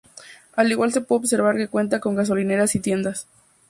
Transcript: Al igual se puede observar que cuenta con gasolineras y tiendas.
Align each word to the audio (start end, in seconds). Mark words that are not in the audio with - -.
Al 0.55 0.71
igual 0.71 0.91
se 0.91 1.01
puede 1.01 1.19
observar 1.19 1.57
que 1.57 1.67
cuenta 1.67 1.99
con 1.99 2.15
gasolineras 2.15 2.73
y 2.73 2.79
tiendas. 2.79 3.27